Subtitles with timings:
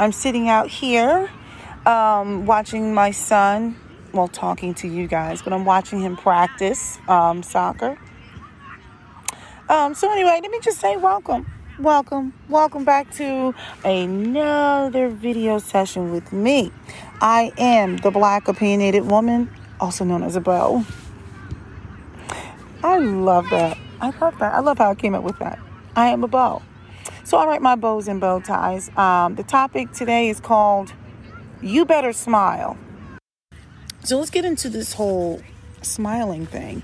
[0.00, 1.30] I'm sitting out here
[1.84, 3.76] um, watching my son,
[4.14, 7.98] well, talking to you guys, but I'm watching him practice um, soccer.
[9.68, 11.52] Um, so, anyway, let me just say welcome.
[11.78, 13.54] Welcome, welcome back to
[13.84, 16.72] another video session with me.
[17.20, 20.82] I am the Black Opinionated Woman, also known as a bow.
[22.82, 23.76] I love that.
[24.00, 24.54] I love that.
[24.54, 25.58] I love how I came up with that.
[25.94, 26.62] I am a bow.
[27.30, 28.90] So I write my bows and bow ties.
[28.96, 30.92] Um, the topic today is called
[31.62, 32.76] You Better Smile.
[34.02, 35.40] So let's get into this whole
[35.80, 36.82] smiling thing.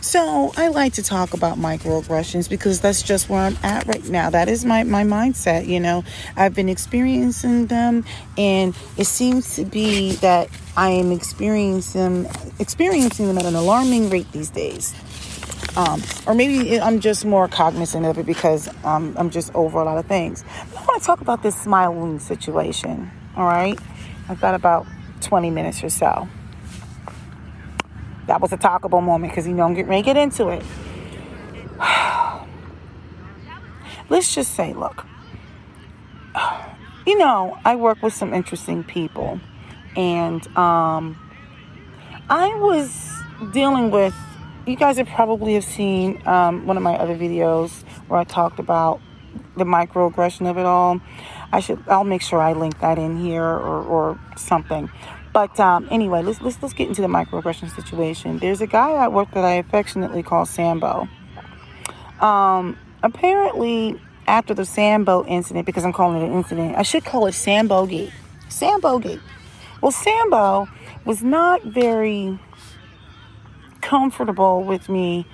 [0.00, 4.30] So I like to talk about microaggressions because that's just where I'm at right now.
[4.30, 6.04] That is my, my mindset, you know.
[6.38, 8.06] I've been experiencing them
[8.38, 12.26] and it seems to be that I am experiencing
[12.58, 14.94] experiencing them at an alarming rate these days.
[15.76, 19.84] Um, or maybe I'm just more cognizant of it because um, I'm just over a
[19.84, 20.44] lot of things.
[20.72, 23.10] But I want to talk about this smiling situation.
[23.36, 23.78] All right,
[24.28, 24.86] I've got about
[25.20, 26.28] 20 minutes or so.
[28.26, 30.64] That was a talkable moment because you know I'm getting ready to get into it.
[34.08, 35.06] Let's just say, look,
[37.06, 39.40] you know, I work with some interesting people,
[39.96, 41.16] and um,
[42.28, 43.10] I was
[43.52, 44.14] dealing with
[44.70, 48.58] you guys have probably have seen um, one of my other videos where I talked
[48.58, 49.00] about
[49.56, 51.00] the microaggression of it all.
[51.52, 54.88] I should I'll make sure I link that in here or, or something.
[55.32, 58.38] But um, anyway, let's, let's let's get into the microaggression situation.
[58.38, 61.08] There's a guy at work that I affectionately call Sambo.
[62.20, 67.26] Um, apparently, after the Sambo incident, because I'm calling it an incident, I should call
[67.26, 68.12] it Sambo Gate.
[68.48, 69.20] Sambo Gate.
[69.80, 70.68] Well, Sambo
[71.04, 72.38] was not very
[73.90, 75.26] comfortable with me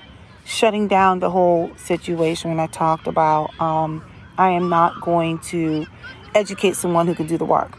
[0.47, 4.03] shutting down the whole situation when I talked about um,
[4.39, 5.87] I am not going to
[6.35, 7.77] educate someone who can do the work.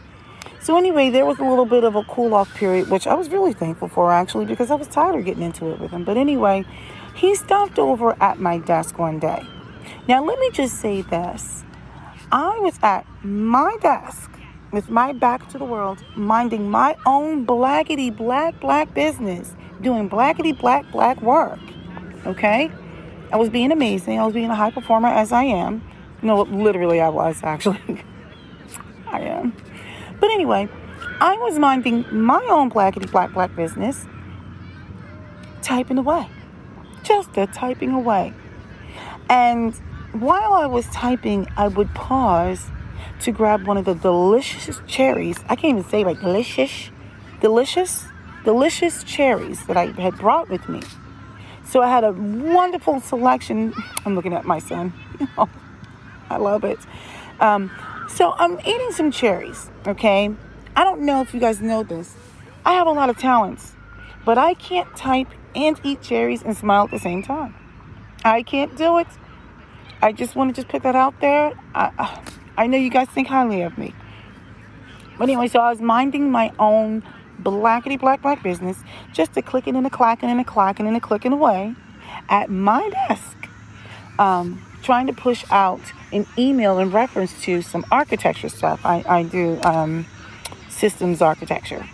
[0.60, 3.28] So anyway, there was a little bit of a cool off period, which I was
[3.28, 6.04] really thankful for actually because I was tired of getting into it with him.
[6.04, 6.64] But anyway,
[7.16, 9.42] he stopped over at my desk one day.
[10.06, 11.64] Now let me just say this.
[12.30, 14.30] I was at my desk
[14.70, 20.58] with my back to the world, minding my own blackety black black business doing blackety
[20.58, 21.60] black black work.
[22.26, 22.70] Okay?
[23.32, 24.18] I was being amazing.
[24.18, 25.82] I was being a high performer as I am.
[26.22, 28.04] No, literally, I was actually.
[29.06, 29.54] I am.
[30.20, 30.68] But anyway,
[31.20, 34.06] I was minding my own blackety black black business,
[35.62, 36.28] typing away.
[37.02, 38.32] Just a typing away.
[39.28, 39.74] And
[40.12, 42.70] while I was typing, I would pause
[43.20, 45.38] to grab one of the delicious cherries.
[45.48, 46.90] I can't even say like delicious,
[47.40, 48.06] delicious
[48.48, 50.80] delicious cherries that I had brought with me.
[51.66, 53.74] So I had a wonderful selection.
[54.06, 54.94] I'm looking at my son.
[56.30, 56.78] I love it.
[57.40, 57.70] Um,
[58.08, 60.34] so I'm eating some cherries, okay?
[60.74, 62.14] I don't know if you guys know this.
[62.64, 63.74] I have a lot of talents,
[64.24, 67.54] but I can't type and eat cherries and smile at the same time.
[68.24, 69.08] I can't do it.
[70.00, 71.52] I just want to just put that out there.
[71.74, 72.22] I,
[72.56, 73.94] I know you guys think highly of me.
[75.18, 77.02] But anyway, so I was minding my own
[77.42, 78.78] blackety black black business,
[79.12, 81.74] just a clicking and a clacking and a clacking and a clicking away
[82.28, 83.48] at my desk,
[84.18, 85.80] um, trying to push out
[86.12, 88.84] an email in reference to some architecture stuff.
[88.84, 90.06] I, I do um,
[90.68, 91.84] systems architecture.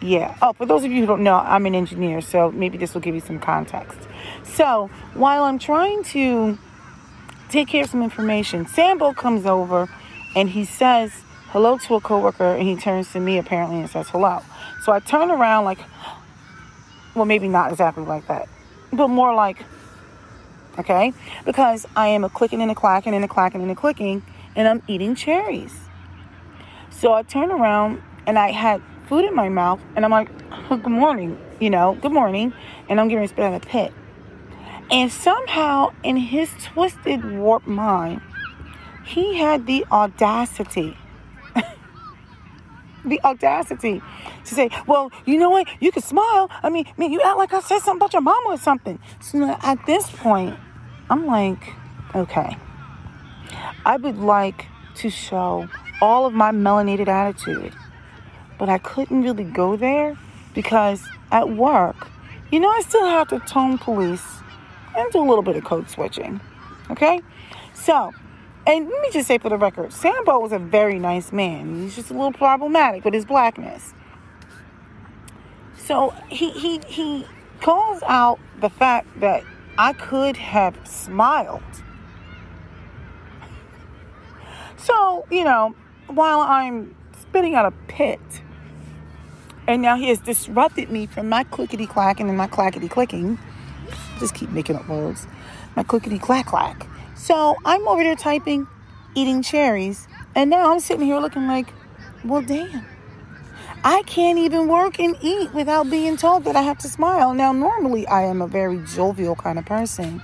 [0.00, 0.36] Yeah.
[0.42, 3.00] Oh, for those of you who don't know, I'm an engineer, so maybe this will
[3.00, 3.98] give you some context.
[4.42, 6.58] So while I'm trying to
[7.48, 9.88] take care of some information, Sambo comes over
[10.36, 11.23] and he says,
[11.54, 14.42] hello to a coworker and he turns to me apparently and says hello.
[14.82, 15.78] So I turn around like,
[17.14, 18.48] well, maybe not exactly like that,
[18.92, 19.64] but more like,
[20.80, 21.12] okay,
[21.44, 24.24] because I am a clicking and a clacking and a clacking and a clicking
[24.56, 25.72] and I'm eating cherries.
[26.90, 30.30] So I turn around and I had food in my mouth and I'm like,
[30.68, 32.52] good morning, you know, good morning.
[32.88, 33.92] And I'm getting spit out the pit.
[34.90, 38.22] And somehow in his twisted, warped mind,
[39.04, 40.96] he had the audacity
[43.04, 44.02] the audacity
[44.44, 45.68] to say, well, you know what?
[45.80, 46.50] You can smile.
[46.62, 48.98] I mean, I mean, you act like I said something about your mama or something.
[49.20, 50.56] So at this point,
[51.10, 51.72] I'm like,
[52.14, 52.56] okay,
[53.84, 54.66] I would like
[54.96, 55.68] to show
[56.00, 57.74] all of my melanated attitude,
[58.58, 60.16] but I couldn't really go there
[60.54, 62.08] because at work,
[62.50, 64.24] you know, I still have to tone police
[64.96, 66.40] and do a little bit of code switching.
[66.90, 67.20] Okay?
[67.74, 68.12] So
[68.66, 71.82] and let me just say for the record, Sambo was a very nice man.
[71.82, 73.92] He's just a little problematic with his blackness.
[75.76, 77.26] So he he he
[77.60, 79.44] calls out the fact that
[79.76, 81.62] I could have smiled.
[84.76, 85.74] So, you know,
[86.08, 88.20] while I'm spitting out a pit,
[89.66, 93.38] and now he has disrupted me from my clickety clacking and my clackety clicking.
[94.18, 95.26] Just keep making up words.
[95.74, 96.86] My clickety clack clack.
[97.14, 98.66] So I'm over there typing,
[99.14, 101.72] eating cherries, and now I'm sitting here looking like,
[102.24, 102.84] well, damn.
[103.84, 107.34] I can't even work and eat without being told that I have to smile.
[107.34, 110.22] Now, normally I am a very jovial kind of person,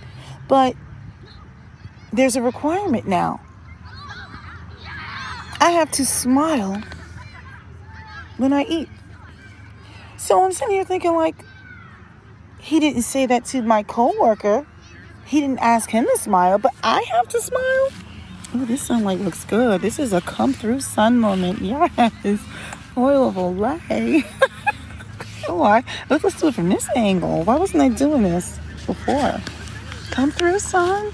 [0.49, 0.75] but
[2.13, 3.41] there's a requirement now.
[5.61, 6.83] I have to smile
[8.39, 8.89] when I eat.
[10.17, 11.37] So I'm sitting here thinking, like,
[12.59, 14.67] he didn't say that to my coworker.
[15.31, 17.89] He didn't ask him to smile, but I have to smile.
[18.53, 19.81] Oh, this sunlight looks good.
[19.81, 21.61] This is a come through sun moment.
[21.61, 22.41] Yes.
[22.97, 24.25] Oil of Olay.
[25.49, 27.45] oh, I, let's, let's do it from this angle.
[27.45, 29.41] Why wasn't I doing this before?
[30.11, 31.13] Come through sun.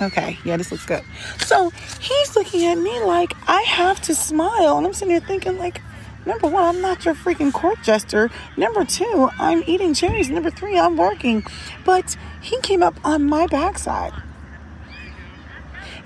[0.00, 1.02] Okay, yeah, this looks good.
[1.40, 1.70] So
[2.00, 5.82] he's looking at me like I have to smile, and I'm sitting here thinking, like,
[6.26, 8.30] number one, I'm not your freaking court jester.
[8.56, 10.28] Number two, I'm eating cherries.
[10.28, 11.44] Number three, I'm working.
[11.84, 14.12] But he came up on my backside.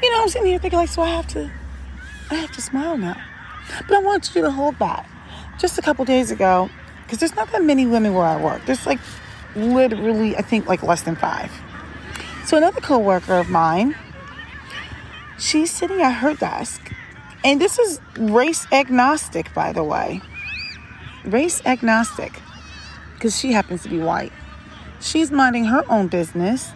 [0.03, 1.51] You know, I'm sitting here thinking, like, so I have to,
[2.31, 3.21] I have to smile now.
[3.89, 5.09] But I want you to hold back.
[5.59, 6.71] Just a couple days ago,
[7.03, 8.65] because there's not that many women where I work.
[8.65, 8.99] There's like
[9.55, 11.53] literally, I think, like less than five.
[12.47, 13.95] So another coworker of mine,
[15.39, 16.93] she's sitting at her desk,
[17.45, 20.21] and this is race agnostic, by the way.
[21.25, 22.41] Race agnostic,
[23.15, 24.33] because she happens to be white.
[25.01, 26.73] She's minding her own business,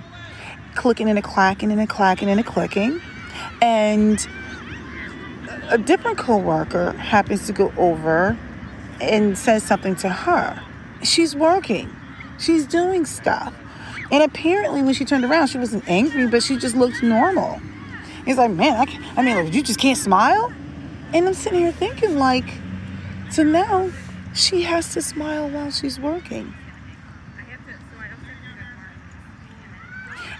[0.75, 3.01] clicking and a clacking and a clacking and a clicking,
[3.61, 4.27] and
[5.71, 8.39] a different coworker happens to go over
[9.01, 10.63] and says something to her.
[11.03, 11.95] She's working.
[12.39, 13.55] She's doing stuff.
[14.11, 17.61] And apparently, when she turned around, she wasn't angry, but she just looked normal.
[18.25, 20.53] He's like, man, I, I mean, you just can't smile?
[21.13, 22.45] And I'm sitting here thinking, like,
[23.31, 23.91] so now
[24.35, 26.55] she has to smile while she's working.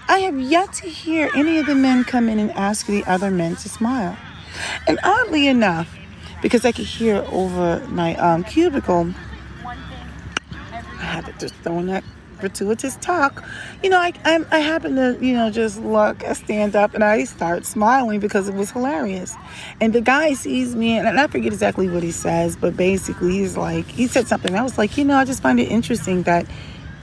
[0.07, 3.31] I have yet to hear any of the men come in and ask the other
[3.31, 4.17] men to smile.
[4.87, 5.93] And oddly enough,
[6.41, 9.13] because I could hear over my um, cubicle,
[9.63, 12.03] I had to just throw in that
[12.39, 13.43] gratuitous talk,
[13.83, 17.23] you know, I, I, I happen to, you know, just look, stand up and I
[17.23, 19.35] start smiling because it was hilarious.
[19.81, 23.57] And the guy sees me and I forget exactly what he says, but basically he's
[23.57, 24.55] like, he said something.
[24.55, 26.45] I was like, you know, I just find it interesting that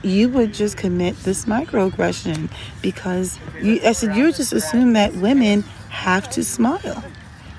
[0.02, 2.50] you would just commit this microaggression
[2.80, 7.04] because you, I said, you just assume that women have to smile.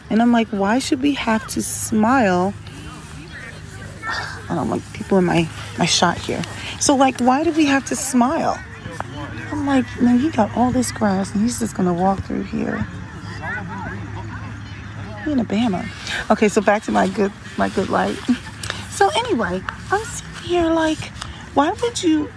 [0.09, 2.53] And I'm like, why should we have to smile?
[4.49, 5.47] I don't want people in my,
[5.77, 6.41] my shot here.
[6.79, 8.59] So, like, why do we have to smile?
[9.51, 12.85] I'm like, man, he got all this grass and he's just gonna walk through here.
[15.23, 15.85] He in Alabama.
[16.29, 18.17] Okay, so back to my good my good light.
[18.93, 19.59] So anyway,
[19.89, 20.99] I'm sitting here like,
[21.55, 22.31] why would you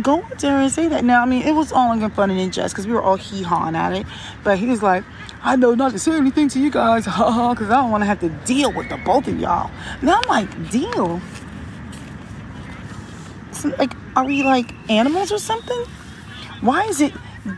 [0.00, 1.04] go up there and say that?
[1.04, 3.02] Now, I mean, it was all in good fun and in jest because we were
[3.02, 4.06] all hee hawing at it.
[4.42, 5.04] But he was like,
[5.42, 8.20] I know not to say anything to you guys, because I don't want to have
[8.20, 9.70] to deal with the both of y'all.
[10.02, 11.20] Now I'm like, deal?
[13.78, 15.84] like, are we like animals or something?
[16.60, 17.12] Why is it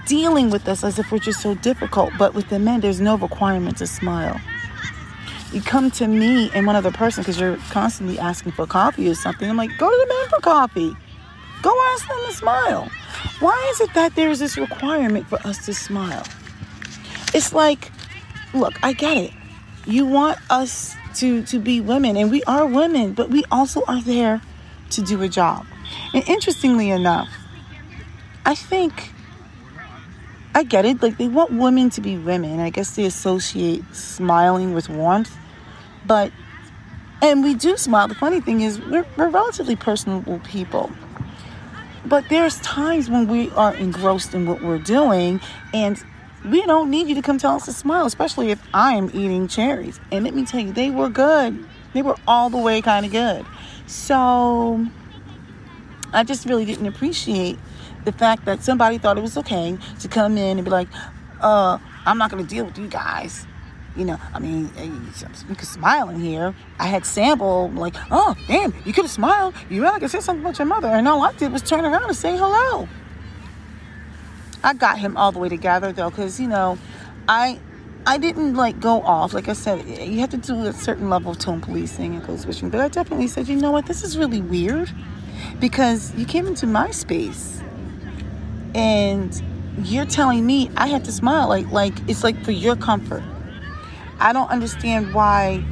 [0.07, 2.13] dealing with us as if we're just so difficult?
[2.19, 4.41] But with the men, there's no requirement to smile.
[5.53, 9.15] You come to me and one other person because you're constantly asking for coffee or
[9.15, 9.49] something.
[9.49, 10.97] I'm like, go to the men for coffee.
[11.63, 12.91] Go ask them to smile.
[13.41, 16.25] Why is it that there's this requirement for us to smile?
[17.35, 17.91] It's like,
[18.55, 19.33] look, I get it.
[19.87, 24.01] You want us to to be women, and we are women, but we also are
[24.01, 24.41] there
[24.91, 25.67] to do a job.
[26.15, 27.29] And interestingly enough,
[28.45, 29.13] I think
[30.55, 31.03] I get it.
[31.03, 32.61] Like they want women to be women.
[32.61, 35.37] I guess they associate smiling with warmth.
[36.07, 36.33] But
[37.23, 38.09] and we do smile.
[38.09, 40.91] The funny thing is we're, we're relatively personable people.
[42.05, 45.41] But there's times when we are engrossed in what we're doing
[45.73, 46.03] and
[46.45, 49.49] we don't need you to come tell us to smile, especially if I am eating
[49.49, 50.01] cherries.
[50.11, 51.65] And let me tell you, they were good.
[51.95, 53.45] They were all the way kind of good.
[53.87, 54.87] So
[56.13, 57.59] I just really didn't appreciate
[58.05, 60.89] the fact that somebody thought it was okay to come in and be like,
[61.41, 63.47] uh, I'm not going to deal with you guys.
[63.95, 64.71] You know, I mean,
[65.49, 66.55] you could smile in here.
[66.79, 69.55] I had Sambo like, oh, damn, you could have smiled.
[69.69, 70.89] You really could say something about your mother.
[70.89, 72.89] And all I did was turn around and say hello.
[74.65, 76.79] I got him all the way together though, because, you know,
[77.29, 77.59] I
[78.05, 79.33] I didn't like go off.
[79.33, 82.71] Like I said, you have to do a certain level of tone policing and code.
[82.71, 84.91] But I definitely said, you know what, this is really weird
[85.61, 87.61] because you came into my space
[88.75, 89.43] and
[89.85, 93.23] you're telling me I have to smile like like it's like for your comfort.
[94.19, 95.65] I don't understand why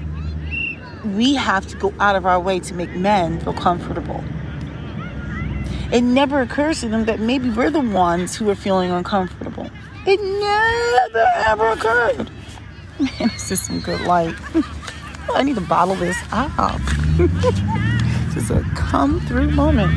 [1.04, 4.22] we have to go out of our way to make men feel comfortable.
[5.92, 9.68] It never occurs to them that maybe we're the ones who are feeling uncomfortable.
[10.06, 12.30] It never ever occurred.
[13.00, 14.34] Man, this is some good light.
[15.34, 16.80] I need to bottle this up.
[17.16, 19.92] this is a come through moment.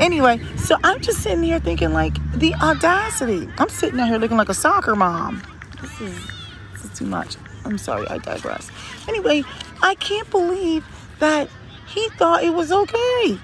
[0.00, 3.48] Anyway, so I'm just sitting here thinking like the audacity.
[3.58, 5.42] I'm sitting out here looking like a soccer mom.
[5.80, 6.26] This is
[6.72, 7.36] this is too much.
[7.64, 8.70] I'm sorry, I digress.
[9.06, 9.44] Anyway,
[9.82, 10.84] I can't believe
[11.20, 11.48] that
[11.86, 13.38] he thought it was okay.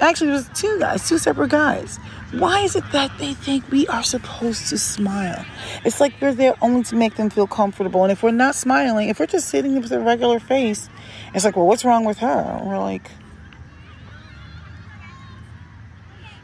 [0.00, 1.98] Actually, it was two guys, two separate guys.
[2.32, 5.44] Why is it that they think we are supposed to smile?
[5.84, 8.04] It's like we're there only to make them feel comfortable.
[8.04, 10.88] And if we're not smiling, if we're just sitting with a regular face,
[11.34, 12.28] it's like, well, what's wrong with her?
[12.28, 13.10] And we're like,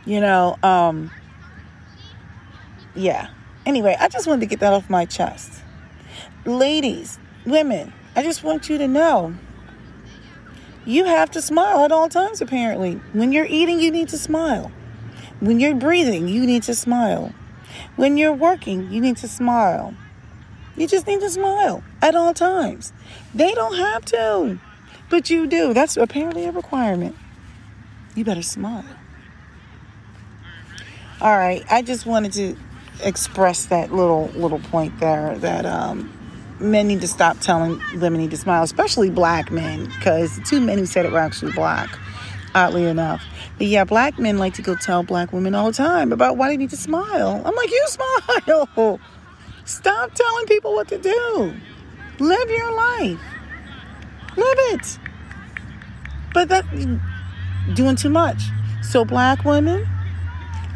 [0.05, 1.11] you know, um,
[2.95, 3.29] yeah.
[3.67, 5.63] Anyway, I just wanted to get that off my chest.
[6.45, 9.35] Ladies, women, I just want you to know
[10.87, 13.01] you have to smile at all times, apparently.
[13.13, 14.71] When you're eating, you need to smile.
[15.41, 17.33] When you're breathing, you need to smile.
[17.97, 19.95] When you're working, you need to smile.
[20.77, 22.93] You just need to smile at all times.
[23.35, 24.59] They don't have to,
[25.09, 25.73] but you do.
[25.73, 27.17] That's apparently a requirement.
[28.15, 28.85] You better smile.
[31.21, 32.57] All right, I just wanted to
[33.03, 36.13] express that little little point there that um,
[36.61, 40.61] men need to stop telling women need to smile, especially black men, because the two
[40.61, 41.89] men who said it were actually black,
[42.55, 43.23] oddly enough.
[43.59, 46.49] But yeah, black men like to go tell black women all the time about why
[46.49, 47.43] they need to smile.
[47.45, 49.01] I'm like, you smile.
[49.65, 51.55] Stop telling people what to do.
[52.19, 53.21] Live your life.
[54.37, 54.99] Live it.
[56.33, 56.65] But that
[57.75, 58.43] doing too much.
[58.83, 59.87] So black women,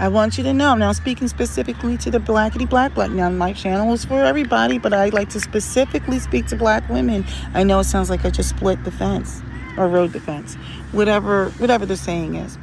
[0.01, 3.11] I want you to know, now speaking specifically to the blackity black black.
[3.11, 7.25] Now, my channel is for everybody, but I like to specifically speak to black women.
[7.53, 9.43] I know it sounds like I just split the fence
[9.77, 10.55] or rode the fence,
[10.93, 12.59] whatever, whatever the saying is.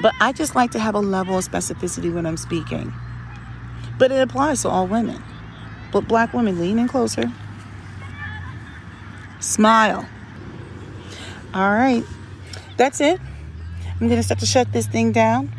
[0.00, 2.94] But I just like to have a level of specificity when I'm speaking.
[3.98, 5.22] But it applies to all women.
[5.92, 7.30] But black women, lean in closer.
[9.40, 10.08] Smile.
[11.52, 12.04] All right.
[12.78, 13.20] That's it.
[14.00, 15.52] I'm going to start to shut this thing down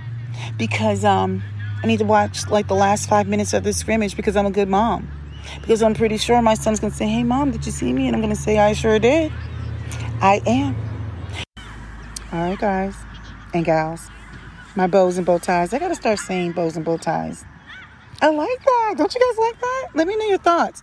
[0.58, 1.44] because um,
[1.84, 4.52] I need to watch like the last five minutes of this scrimmage because I'm a
[4.52, 5.10] good mom.
[5.62, 8.08] Because I'm pretty sure my son's gonna say, Hey mom, did you see me?
[8.08, 9.32] And I'm gonna say, I sure did.
[10.22, 10.75] I am.
[12.32, 12.96] All right, guys
[13.54, 14.10] and gals,
[14.75, 15.74] my bows and bow ties.
[15.74, 17.46] I gotta start saying bows and bow ties.
[18.22, 18.96] I like that.
[18.98, 19.88] Don't you guys like that?
[19.96, 20.82] Let me know your thoughts.